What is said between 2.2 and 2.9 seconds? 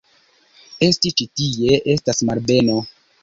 malbeno.